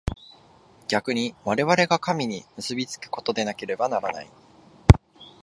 [0.87, 4.31] 逆に我々が神に結び附くことでなければならない。